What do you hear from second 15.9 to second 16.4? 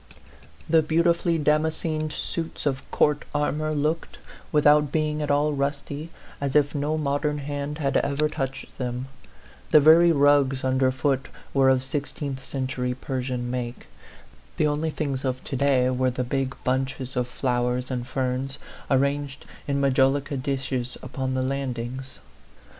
were the